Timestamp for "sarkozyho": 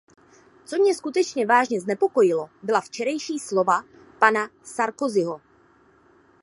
4.63-5.41